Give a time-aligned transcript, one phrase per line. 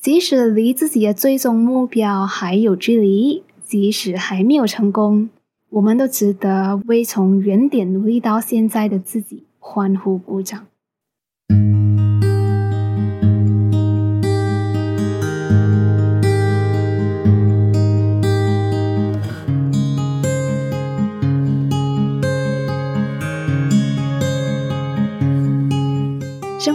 [0.00, 5.28] 即使离自己的最终目标还有距离，即使还没有成功，
[5.68, 10.66] 我们都值得为从原点努力到现在的自己欢呼鼓掌。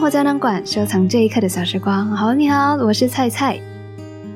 [0.05, 2.05] 活胶囊馆，收藏这一刻的小时光。
[2.11, 3.59] 好，你好，我是菜菜。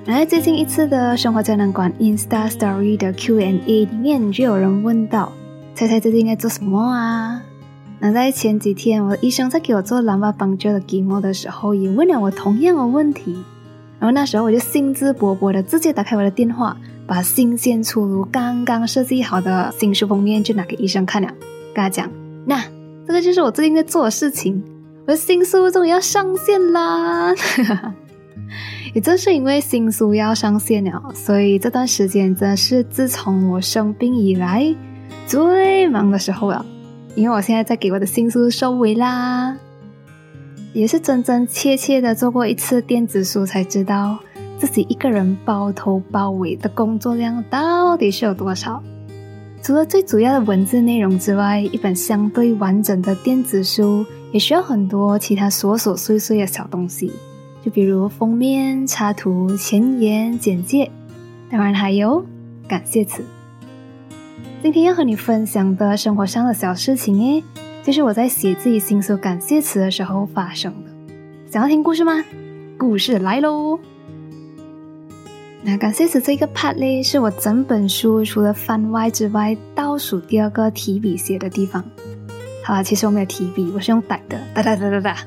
[0.08, 5.32] 来，最近一次的生活胶囊馆 Insta Story 的 Q&A 里面，就有人问到：
[5.76, 7.44] 菜菜最近在做什么啊？
[8.00, 13.38] 那在前几天，我的医生在给我做蓝巴邦交的 Gmo 的时候，也问了我同样的问题。
[14.00, 16.76] 然后那时候我就兴致勃勃的直接打开我的电话，
[17.06, 21.28] 把新鲜出炉、刚刚设计好的新书封面就拿给医生看了，
[21.76, 22.10] 跟他讲：
[22.48, 22.60] 那
[23.06, 24.64] 这个就是我最近在做的事情。
[25.10, 27.34] 我的新书终于要上线啦！
[28.94, 34.72] 也正是因为新书要上线了，所以这段时间真的是自从我生病以来
[35.26, 36.64] 最忙的时候了。
[37.16, 39.58] 因为我现在在给我的新书收尾啦，
[40.74, 44.20] 也是真真切切的做过一次电子书，才知道
[44.60, 48.84] 自己一个人包头包尾的工作量到底是有多少。
[49.64, 54.06] 除了最主要的文字内容之外，一本相对完整的电子书。
[54.32, 57.12] 也需要很多其他琐琐碎碎的小东西，
[57.64, 60.92] 就比如封面、插图、前言、简介，
[61.50, 62.26] 当然还有
[62.68, 63.24] 感谢词。
[64.62, 67.44] 今天要和你分享的生活上的小事情诶，
[67.84, 70.92] 就是我在写自己新书感谢词的时候发生的。
[71.50, 72.24] 想要听故事吗？
[72.78, 73.80] 故事来喽！
[75.64, 81.84] 那感谢词这个 part 呢，是我整本书除了番外之外倒数第二个提笔写的地方。
[82.70, 85.18] 啊，其实我没有提笔，我是用打的，哒哒哒哒哒。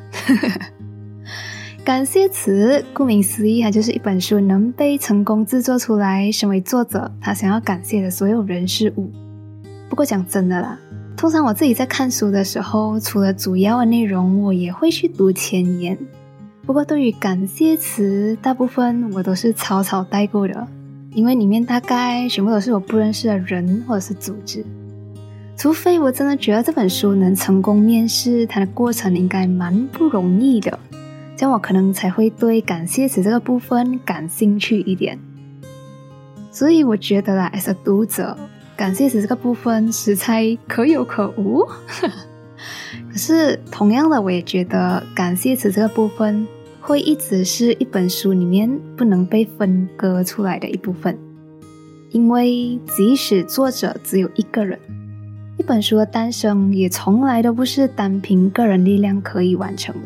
[1.84, 9.10] 感谢词，顾名思义，它就是一本书能被成功制作出来，身为作者他想要感谢的所有人事物。
[9.90, 10.78] 不过讲真的啦，
[11.16, 15.98] 通常我自己在看书的时候，除了主要的内容，我也会去读前言。
[16.64, 20.68] 不过对于感谢词，大部分我都是草草带过的，
[21.12, 24.64] 因为里面大概全部都是我不认识的人或者是组织。
[25.56, 30.76] 除非我真的觉得这本书能成功面试，它的过程应该蛮不容易的，
[31.36, 35.18] 这样我可能才会对感谢词这个部分感兴趣一点。
[36.50, 38.36] 所以我觉得啦，as a 读者，
[38.76, 41.64] 感谢词这个部分实在可有可无。
[43.10, 46.46] 可是同样的，我也觉得感谢词这个部分
[46.80, 51.16] 会一直是一本书里面不能被分割出来的一部分，
[52.10, 54.78] 因为即使作者只有一个人。
[55.62, 60.00] 一本书的诞生也从来都不是单凭个人力量可以完成的。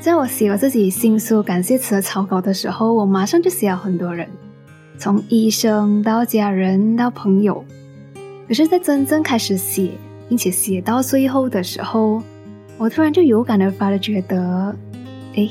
[0.00, 4.28] 在我写我自己新书感谢词的草稿的时候，我马上就写了很多人，
[4.98, 7.64] 从医生到家人到朋友。
[8.48, 9.92] 可是，在真正开始写，
[10.28, 12.20] 并且写到最后的时候，
[12.76, 14.74] 我突然就有感而发的觉得，
[15.36, 15.48] 哎，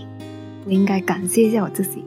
[0.66, 2.04] 我应该感谢一下我自己。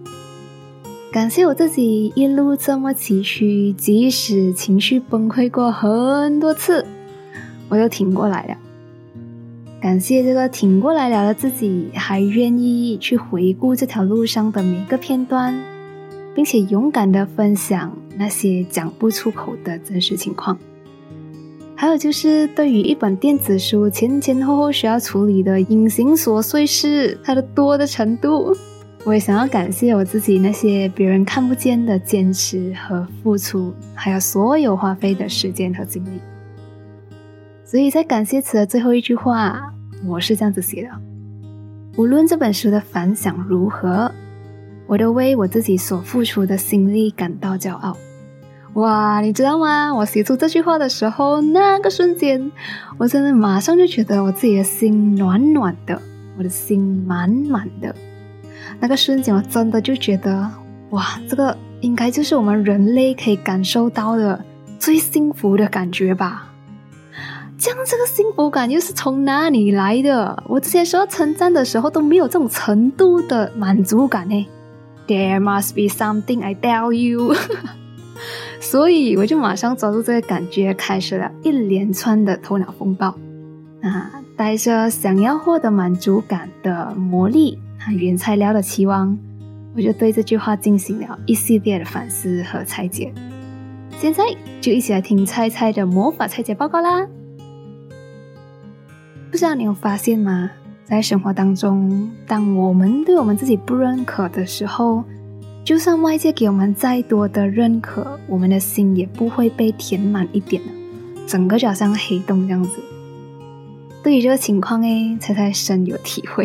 [1.13, 6.87] 感谢我自己一路这么崎岖，即使情绪崩溃过很多次，
[7.69, 8.57] 我又挺过来了。
[9.79, 15.55] 感谢这个挺过来了的自己，还愿意去回顾这条路上的每个片段，
[16.35, 20.57] 并且勇敢的分享那些讲不出口的真实情况。
[21.75, 28.57] 还有就是，对于一本电子书前前后后需要处理的隐形琐碎事，它的多的程度。
[29.05, 36.21] 我也想要感谢我自己那些别人看不见的坚持和付出，还有所有花费的时间和精力。
[37.65, 39.73] 所以在感谢词的最后一句话，
[40.07, 40.91] 我是这样子写的：
[41.97, 44.13] 无论这本书的反响如何，
[44.87, 47.97] 我都为我自己所付出的心力感到骄傲。
[48.75, 49.93] 哇，你知道吗？
[49.93, 52.53] 我写出这句话的时候，那个瞬间，
[52.99, 56.01] 我真的马上就觉得我自己的心暖暖的，
[56.39, 57.93] 我的心满满的。
[58.83, 60.51] 那个瞬间，我真的就觉得，
[60.91, 64.45] 哇，这个应该就是我们人类可以感受到的
[64.77, 66.49] 最幸福的感觉吧？
[67.57, 70.43] 这样，这个幸福感又是从哪里来的？
[70.49, 74.47] 我之前受到称赞的时候都没有这种程度的满足感呢。
[75.07, 77.37] There must be something I tell you。
[78.61, 83.15] 所以我就马上抓住这个感觉，开始了一连串的头脑风暴。
[83.81, 87.61] 啊，带着想要获得满足感的魔力。
[87.91, 89.19] 原材料的期望，
[89.75, 93.13] 我就对这句话进行了一系列的反思和拆解。
[93.99, 94.25] 现在
[94.61, 97.07] 就一起来听菜菜的魔法拆解报告啦！
[99.31, 100.51] 不知道你有发现吗？
[100.85, 105.03] 在生活当中，当我们对我们自己不认可的时候，
[105.65, 110.61] 就算外界给我们再多的认可，我们的心也不会被填满一点
[111.27, 112.81] 整个就好像黑洞这样子。
[114.03, 116.45] 对于这个情况诶，才才深有体会。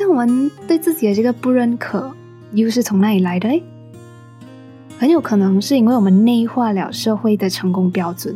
[0.00, 2.10] 像我们对自己的这个不认可，
[2.52, 3.62] 又是从哪里来的嘞？
[4.98, 8.34] 很有可能是因为我们内化了社会的成功标准，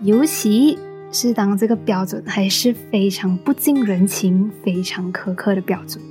[0.00, 0.78] 尤其
[1.12, 6.02] 是当这个标准还是非常不近人情、非常苛刻的标准。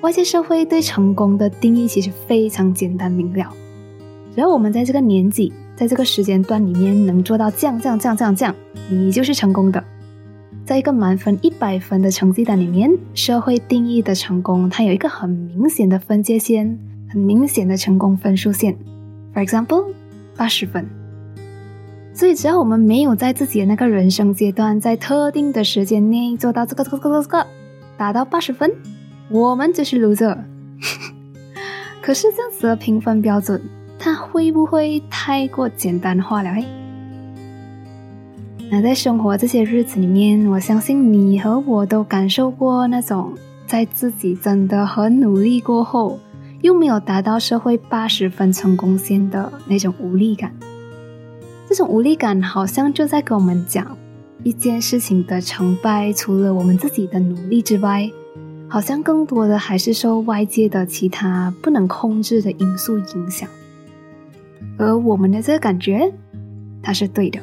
[0.00, 3.52] 外界社会对成功的定义其实非常简单明了，
[4.32, 8.54] 只要我们在这个年纪、在这个时间段里面能做到这样、这样、这样、这样、这样，
[8.88, 9.82] 你就是成功的。
[10.66, 16.78] 在一个满分一百分的成绩单里面，社会定义的成功，它有一个很明显的分界线。
[17.08, 18.76] 很明显的成功分数线
[19.32, 19.86] ，For example，
[20.36, 20.84] 八十分。
[22.12, 27.46] 所以只要我们没有在自己的那个人生阶段，在特定的时间内做到这个这个这个这个，
[27.96, 28.72] 达到八十分，
[29.30, 30.36] 我们就是 loser。
[32.02, 33.62] 可是这样子的评分标准，
[34.00, 36.50] 它会不会太过简单化了？
[38.76, 43.32] 那在生活这些日子里面，我相信你和我都感受过那种
[43.66, 46.18] 在自己真的很努力过后。
[46.60, 50.52] 又没有达到社会八十分成功线的那种无力感，
[51.66, 53.96] 这种无力感好像就在跟我们讲，
[54.42, 58.10] 一件事情的成败，除了我们自己的努力之外，
[58.68, 63.48] 好像更多的还是受外界的其他不能控制的因素影响。
[64.76, 66.12] 而我们的这个感觉，
[66.82, 67.40] 它是对的，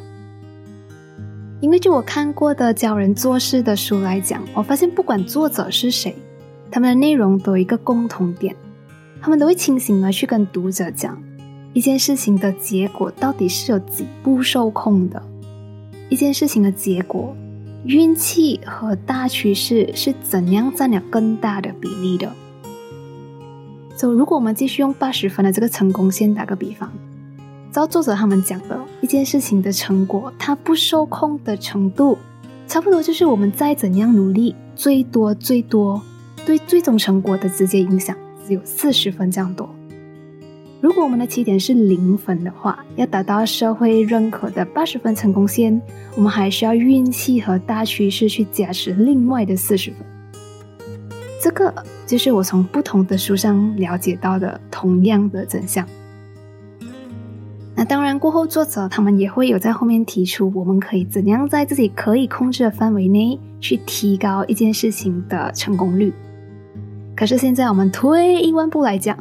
[1.63, 6.13] 因为就我看过的教人做事的书来讲，我发现不管作者是谁，
[6.69, 8.54] 他们的内容都有一个共同点。
[9.21, 11.18] 他们都会清醒的去跟读者讲，
[11.71, 15.24] 一件事情的结果到底是有几步受控的，
[16.10, 17.33] 一件事情的结果，
[17.86, 22.30] 运气和大趋势是怎样占了更大的比例的。
[23.98, 26.92] 就如果我们继续用八十分的这个成功线打个比方，
[27.74, 32.16] 照作者他们讲的，一件事情的成果，它不受控的程度，
[32.68, 36.00] 差不多就是我们再怎样努力，最多最多
[36.46, 38.16] 对最终成果的直接影响。
[38.46, 39.68] 只有四十分这样多。
[40.81, 45.81] 如果我们的起点是零分的话，要达到社会认可的八十分成功线，
[46.16, 50.00] 我们还需要运气和大趋势去加持另外的四十分。
[51.42, 51.74] 这个
[52.06, 55.84] 就是我从不同的书上了解到的同样的真相。
[57.85, 66.13] 当然，过后作者他们也会有在后面提出，我们可以怎样在自己可以控制的范围内去提高一件事情的成功率。
[67.15, 69.18] 可是现在我们退一万步来讲，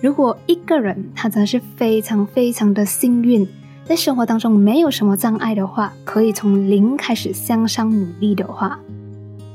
[0.00, 3.46] 如果一个人他真的是非常非常的幸运，
[3.84, 8.78] 在生活当中没有什么障碍的话，可以从零开始向上努力的话，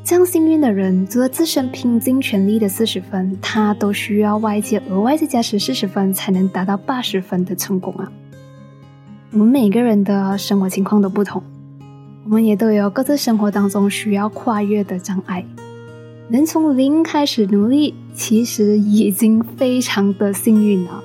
[0.04, 8.12] 这样幸运的人，除了自身拼尽全力的四十分，他都需要外界额外再加十四十分才能达到八十分的成功啊！
[9.34, 11.42] 我们每个人的生活情况都不同，
[12.24, 15.44] 我们也都有各自生活当中需要跨越的障碍。
[16.30, 21.04] 能从零开始努力，其实已经非常的幸运了。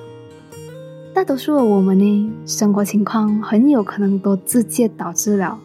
[1.11, 5.59] 大多数的我们呢，生活情况很有可能都直接导致了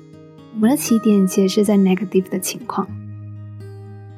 [0.54, 2.88] 我们的起点其实是在 negative 的情况。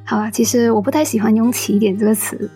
[0.04, 2.49] 好了，其实我不太喜欢用起点这个词，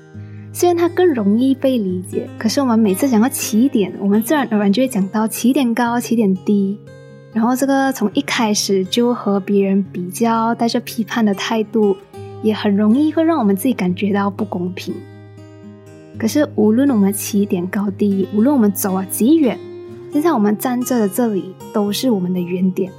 [0.52, 6.78] 虽然它更容易被理解，可是我们每次讲到起点，我们自然而然就会讲到起点高、起点低，
[7.32, 11.96] 然后这个从一开始就和别人比较，带着批判的态度。
[12.42, 14.94] 也很容易会让我们自己感觉到不公平。
[16.18, 19.58] 可是，无论我们起点高低，无论我们走了几远，
[20.10, 22.90] 现在我们站着的这里都是我们的原点。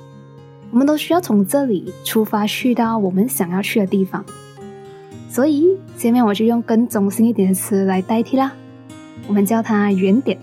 [0.70, 4.24] 我们都需要从这里出发去到我们想要去的地方。
[5.32, 8.52] 所以，下面我就用更中性一点的词来代替啦。
[9.30, 10.38] 我们叫它原点。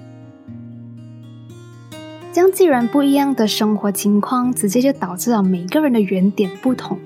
[2.32, 6.98] 这样，既然不一样的生活情况，直接就导致了每个人的原点不同。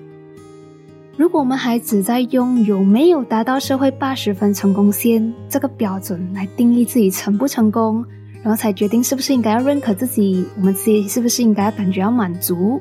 [1.16, 8.04] 如果我们还只在用有没有达到社会八十分成功线这个标准来定义自己成不成功，
[8.42, 12.80] 然后才决定是不是应该要认可自己，我们自己是不是应该要感觉要满足，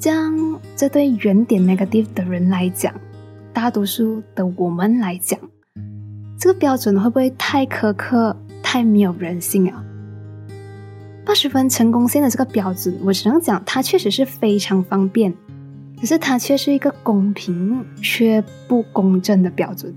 [0.00, 2.92] 这样这对原点 negative 的人来讲，
[3.52, 5.38] 大多数的我们来讲，
[6.38, 9.84] 这个标准会不会太苛刻、太没有人性啊？
[11.24, 15.32] 八十分成功线的这个标准，我只能讲它确实是非常方便。
[16.00, 19.94] 可是它却是一个公平却不公正的标准，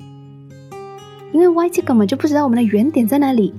[1.32, 3.54] 因为外界根本就不知道我们的原点在哪里。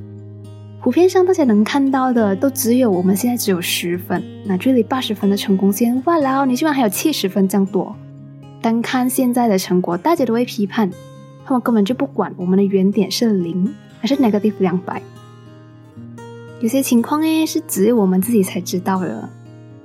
[0.82, 7.96] 图片上大家能看到的都只有我们现在只有十分，那距离八十分的成功线，哇啦，你居然还有七十分这样多，
[8.64, 10.90] 单看现在的成果，大家都会批判，
[11.44, 15.02] 他们根本就不管我们的原点是零还是 negative 两百。
[16.60, 19.28] 有些情况呢，是只有我们自己才知道的。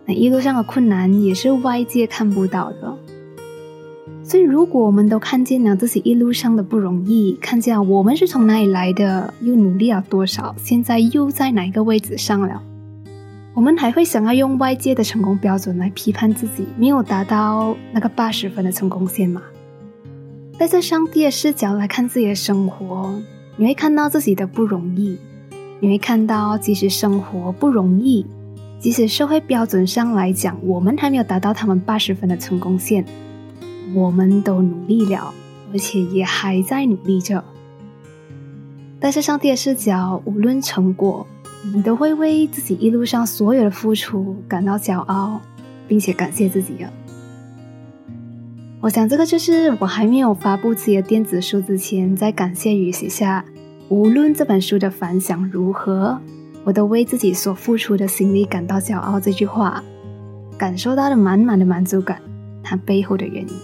[0.06, 2.98] 那一路上的困难也是外界看不到的。
[4.24, 12.64] 所以，如果我们都看见了自己一路上的不容易，看见了我们是从哪里来的，又努力了多少，现在又在哪一个位置上了。
[13.54, 19.42] 我们还会想要用外界的成功标准来批判自己没有达到那个八十分的成功线吗？
[20.58, 23.14] 带着上帝的视角来看自己的生活，
[23.58, 25.18] 你会看到自己的不容易，
[25.80, 28.26] 你会看到即使生活不容易，
[28.80, 33.04] 即使社会标准上来讲我们还没有达到他们八十分的成功线，
[33.94, 35.34] 我们都努力了，
[35.74, 37.44] 而且也还在努力着。
[39.00, 41.26] 带着上帝的视角，无论成果。
[41.74, 45.42] 你都会为自己一路上所有的付出感到骄傲，
[45.88, 46.90] 并且感谢自己了。
[48.82, 53.44] 我想这个就是我还没有发布自己的电子书之前，在感谢语写下
[53.90, 56.18] “无论这本书的反响如何，
[56.64, 59.84] 我都为自己所付出的心力感到骄傲”这句话，
[60.58, 62.22] 感受到了满满的满足感。
[62.64, 63.56] 它背后的原因，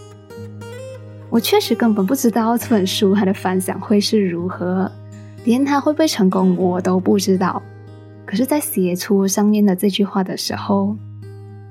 [1.30, 4.92] 我确实根本不知道这本书它的反响会是如何，
[5.46, 7.62] 连它会不会成功我都不知道。
[8.26, 10.98] 可是，在写出上面的这句话的时候，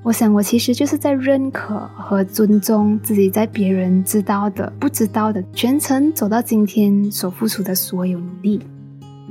[0.03, 8.61] 我想，我其实就是在认可和尊重自己在别人知道的、不知道的全程走到今天所付出的所有努力。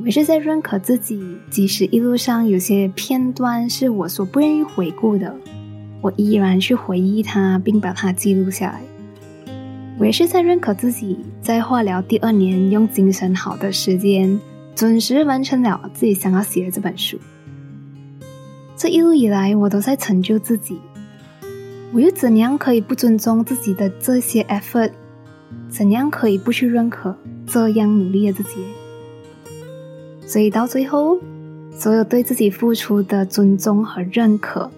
[0.05, 5.35] 我是在认可自己，即使一路上有些片段是我所不愿意回顾的，
[6.03, 8.81] 我依然去回忆它，并把它记录下来。
[9.97, 14.39] 我也是在认可自己，在化疗第二年用精神好的时间。
[14.75, 17.19] 准时完成了自己想要写的这本书。
[18.77, 20.81] 这一路以来，我都在成就自己。
[21.93, 24.91] 我又怎样可以不尊重自己的这些 effort？
[25.69, 27.17] 怎样可以不去认可
[27.47, 28.65] 这样努力的自己？
[30.27, 31.19] 所以到最后，
[31.71, 34.69] 所有对自己付出的尊重和认可，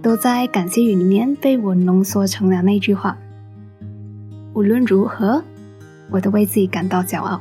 [0.00, 3.18] 都在感谢语里面被我浓缩成了那句话：
[4.54, 5.42] 无论如何，
[6.10, 7.40] 我都为自己感到骄傲。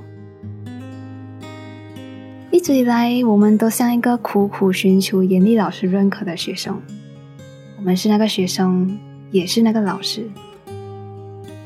[2.56, 6.82] 一直以来，我们都像一个苦苦寻求严厉老师认可的学生。
[7.78, 8.98] 我们是那个学生，
[9.30, 10.24] 也是那个老师，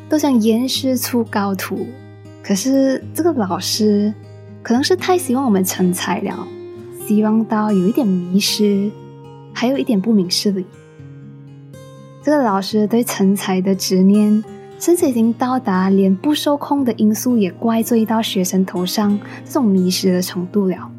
[0.10, 1.86] 都想严师出高徒。
[2.42, 4.12] 可是这个老师
[4.64, 6.48] 可能是太希望我们成才了，
[7.06, 8.90] 希望到有一点迷失，
[9.54, 10.66] 还有一点不明事理。
[12.24, 14.44] 这个老师对成才的执念。
[14.80, 20.90] 甚至已经到达连不受控的因素也怪罪到学生头上这种迷失的程度了。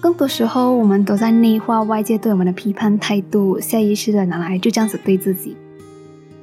[0.00, 5.56] 更多时候，我们都在内化外界对我们的批判态度，下意识的拿来就这样子对自己。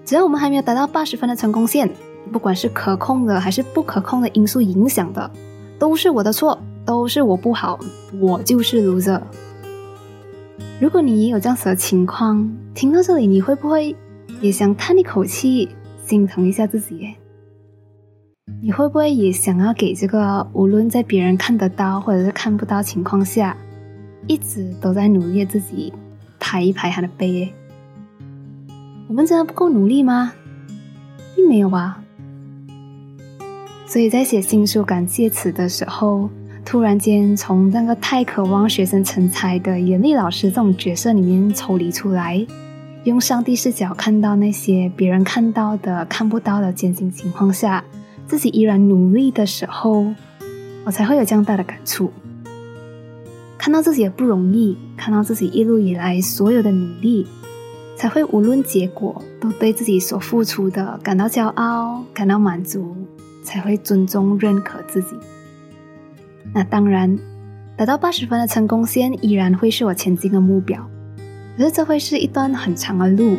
[0.03, 1.89] 只要我们还没有达到八十分的成功线，
[2.29, 5.31] 不管是可控的还是不可控的因素影响的，
[5.79, 7.79] 都是我的错，都是我不好，
[8.19, 9.21] 我就是 loser。
[10.81, 13.95] 如果你也有这样子的情况，听到这里，你会不会
[14.41, 15.69] 也想叹一口气？
[16.05, 17.15] 心疼一下自己，
[18.61, 23.55] 你会不会也想要给这个无论在别人看得到或者是看不到情况下，
[24.27, 25.93] 一直都在努力自己，
[26.39, 27.49] 拍一拍他的背？
[29.07, 30.33] 我们真的不够努力吗？
[31.35, 32.03] 并没有吧。
[33.85, 36.29] 所以在写新书感谢词的时候，
[36.65, 42.45] 突然间从那个太渴望学生成才的严厉老师这种角色里面抽离出来。
[43.03, 47.83] 用上帝视角看到那些别人看到的看不到的艰辛情况下，
[48.25, 50.05] 自己依然努力的时候，
[50.85, 52.11] 我才会有这样大的感触。
[53.57, 57.27] 看到自己的不容易，看到自己一路以来所有的努力，
[57.97, 62.95] 才会无论结果都对自己所付出的感到骄傲，感到满足，
[63.43, 65.17] 才会尊重认可自己。
[66.53, 67.19] 那当然，
[67.75, 70.89] 达到八十分的成功线依然会是我前进的目标。
[71.57, 73.37] 可是这会是一段很长的路，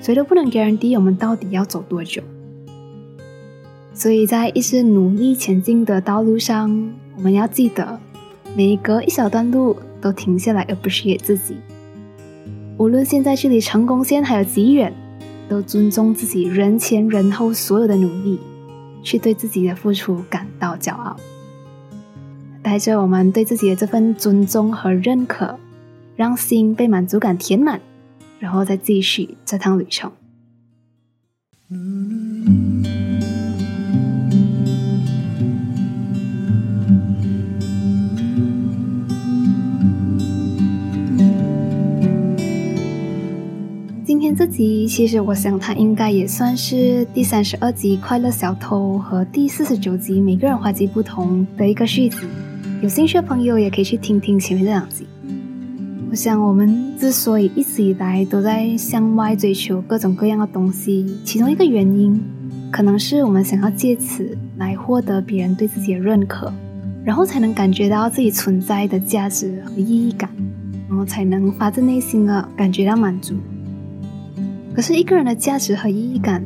[0.00, 2.22] 谁都不能 guarantee 我们到底要走多久。
[3.92, 8.00] 所以在一直努力前进的道路上，我们要记得，
[8.56, 11.56] 每隔一小段路都停下来 appreciate 自己。
[12.76, 14.92] 无论现在距离成功线还有几远，
[15.48, 18.40] 都尊重自己人前人后所有的努力，
[19.04, 21.16] 去对自己的付出感到骄傲。
[22.62, 25.56] 带着我们对自己的这份尊重和认可。
[26.16, 27.80] 让心被满足感填满，
[28.38, 30.12] 然后再继续这趟旅程。
[44.06, 52.18] 今天这集，其实我想它应该也算是第三十二集《快乐小偷》和第四十九集《每个人花季不同》的一个续集。
[52.80, 55.06] 有兴趣的朋友也可以去听听前面这两集。
[56.10, 62.22] 我想，我们之所以一直以来都在向外追求各种各样的东西，其中一个原因，
[62.70, 66.52] 可能是我们想要借此来获得别人对自己的认可，
[67.04, 70.30] 然后才能感觉到自己存在的价值和意义感，
[70.88, 73.34] 然后才能发自内心的感觉到满足。
[74.72, 76.44] 可是，一个人的价值和意义感，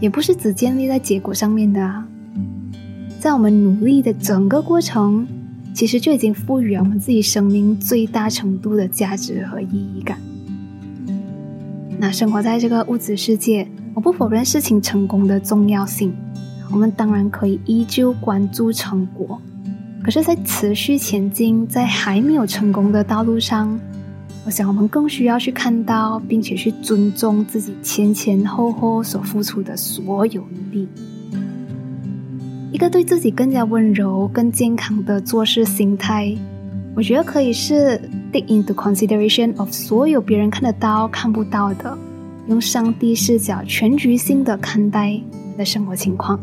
[0.00, 2.04] 也不是只建立在结果上面的啊，
[3.20, 5.24] 在我们努力的整个过程。
[5.74, 10.16] 其实就已经赋予了我们自己生命最大程度的价值和意义感。
[11.98, 16.14] 那生活在这个物质世界，我不否认事情成功的重要性，
[16.70, 19.40] 我们当然可以依旧关注成果。
[20.02, 23.80] 可是，在持续前进，在还没有成功的道路上，
[24.44, 30.86] 我想我们更需要去看到，并且去尊重自己前前后后所付出的所有努力。
[32.74, 36.36] 一个对自己更加温柔、更健康的做事心态，
[36.96, 37.96] 我觉得可以是
[38.32, 41.96] take into consideration of 所有别人看得到、看不到的，
[42.48, 46.36] 用上帝视角全局性的看待我们的生活情况，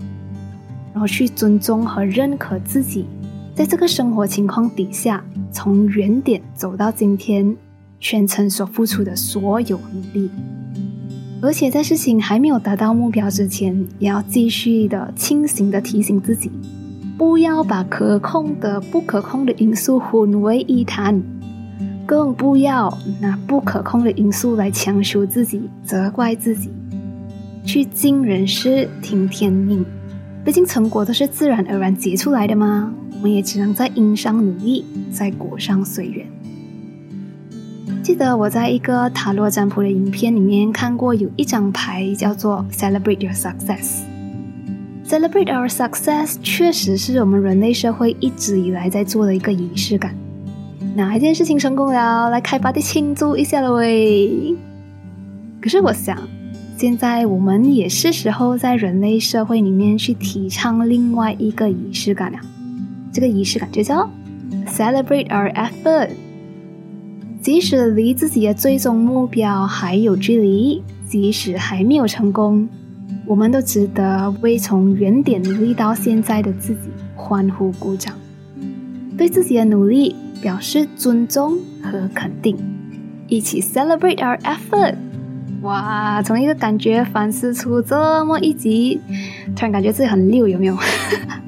[0.93, 3.05] 然后去尊重和认可自己
[3.53, 5.21] 在这个生活情况底下，
[5.51, 7.53] 从原点走到今天，
[7.99, 10.29] 全程所付出的所有努力。
[11.41, 16.51] 而且在事情还没有达到目标之前，也要继续的清醒的提醒自己，
[17.17, 21.19] 不要把可控的不可控的因素混为一谈，
[22.05, 26.69] 更不要拿不可控的因素来强求自己、责怪自己，
[27.65, 29.83] 去尽人事、听天命。
[30.45, 36.25] 毕竟成果都是自然而然结出来的嘛，我们也只能在因上努力，在果上随缘。
[38.03, 44.01] 记得我在一个塔罗占卜的影片里面看过，有一张牌叫做 “Celebrate Your Success”。
[45.05, 50.15] Celebrate our success 确实是我们人类社会一直以来在做的一个仪式感。
[50.95, 54.55] 哪一件事情成功了，来开 party 庆祝一下了喂！
[55.61, 56.17] 可是我想，
[56.77, 62.39] 现在我们也是时候在人类社会里面去提倡另外一个仪式感了。
[63.13, 64.09] 这个仪式感就叫
[64.65, 66.09] “Celebrate our effort”。
[67.41, 72.69] 即使离自己的最终目标还有距离，即使还没有成功，
[73.25, 78.13] 我们都值得为从原点努力到现在的自己欢呼鼓掌，
[79.17, 82.55] 对自己的努力表示尊重和肯定，
[83.27, 84.93] 一起 celebrate our effort。
[85.63, 89.01] 哇，从一个感觉反思出这么一集，
[89.55, 90.77] 突然感觉自己很溜，有没有？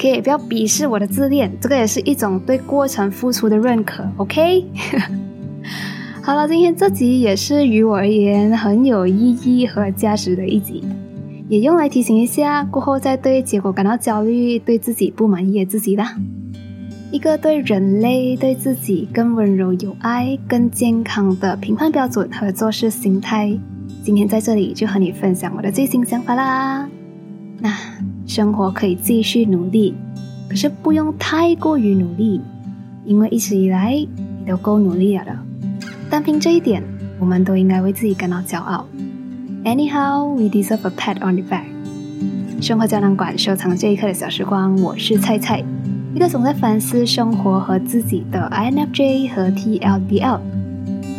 [0.00, 4.02] 可以不要鄙视我的自恋，这个也是一种对过程付出的认可。
[4.16, 4.64] OK，
[6.24, 10.82] 好了，今天这集也是于我而言很有意义和价值的一集，
[11.50, 16.16] 也用来提醒一下过后再对结果感到焦虑、对自己不满意的自己啦。
[17.12, 23.58] 一个对人类、对自己更温柔、有爱、更健康的评判标准和做事心态，
[24.02, 26.88] 今天在这里就和你分享我的最新想法啦。
[27.58, 27.70] 那。
[28.30, 29.92] 生活可以继续努力，
[30.48, 32.40] 可是不用太过于努力，
[33.04, 35.36] 因为一直以来你都够努力了的。
[36.08, 36.80] 单凭这一点，
[37.18, 38.86] 我们都应该为自己感到骄傲。
[39.64, 41.64] Anyhow, we deserve a pat on the back。
[42.62, 45.64] 生活胶囊馆收藏这一刻的小时光，我是菜菜，
[46.14, 50.38] 一个总在反思生活和自己的 INFJ 和 TLBL。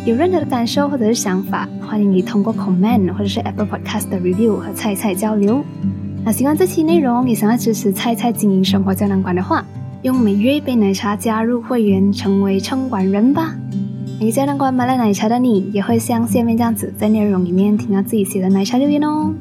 [0.06, 5.62] 有任何的感受或者是想法，欢迎你通过 comment 或者是 Apple Podcast 的 review 和菜菜交流。
[6.24, 9.64] 那喜欢这期内容，也想要支持菜菜经营生活胶囊馆的话，
[10.02, 13.56] 用每月一杯奶茶加入会员，成为称管人吧。
[14.20, 19.34] 每个胶囊馆买了奶茶的你，也会像下面这样子，在内容里面听到自己写的奶茶留言哦。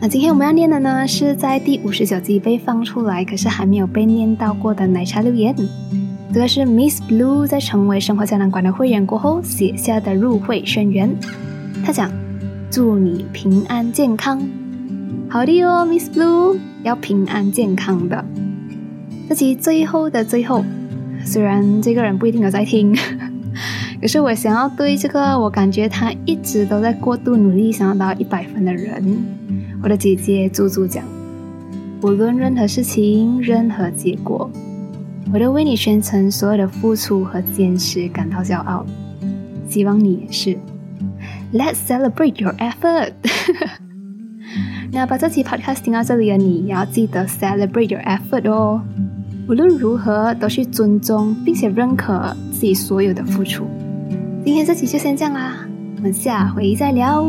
[0.00, 5.54] 那今天我们要念的呢，是在第五十九集被放出来，可是还没有被念到过的奶茶留言。
[6.32, 11.14] 这个是 Miss Blue 在成为生活胶囊馆的会员过后写下的入会宣言。
[11.84, 12.10] 他讲：
[12.70, 14.40] 祝你平安健康。
[15.32, 18.22] 好的哦，Miss Blue，要平安健康的。
[19.30, 20.62] 这期最后的最后，
[21.24, 22.94] 虽然这个人不一定有在听，
[23.98, 29.02] 可是我想要对这个我感觉他一直都在过度努力想要达到一百分的人，
[29.82, 31.02] 我的姐姐猪猪讲：
[32.02, 34.50] 无论任何事情、任何结果，
[35.32, 38.84] 我都为你全程所有的付出和坚持感到骄傲。
[39.66, 40.58] 希望你也是。
[41.54, 43.12] Let's celebrate your effort。
[44.94, 48.82] 那把这期 podcast 听到这里的你，也要记得 celebrate your effort 哦。
[49.48, 53.66] 无论如何，都去尊重并且认可自己所有的付出。
[54.44, 57.24] 今天这期就先这样啦，我们下回再聊。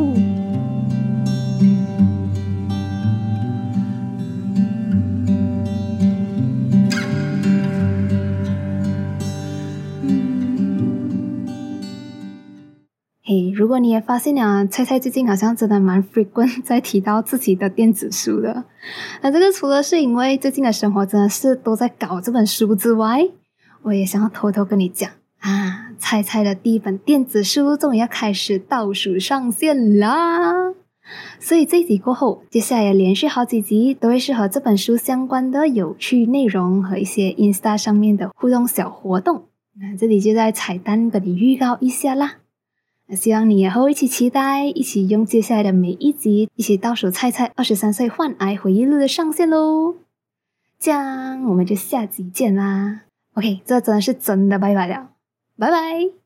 [13.74, 18.66] 如果你也发现了，猜猜最近好像真的蛮 frequent 在提到自己的电子书的。
[19.24, 23.28] 那这个除了是因为最近的生活真的是都在搞这本书之外，
[23.82, 25.10] 我也想要偷偷跟你讲
[25.40, 30.54] 啊，猜猜的第一本电子书终于要开始倒数上线啦！
[31.40, 39.46] 所以这集过后，接下来连续好几集都会是和这本书相关的有趣内容和一些 Insta 上面的互动小活动。
[39.82, 42.34] 那这里就在彩蛋跟你预告一下啦。
[43.16, 49.96] 希望你也和我一起期待，一起用接下来的每一集，一起倒数猜猜二十三岁患癌回忆录的上线喽！
[50.80, 53.04] 这样我们就下集见啦。
[53.34, 55.12] OK，这真的是真的拜拜了，
[55.58, 56.23] 拜拜。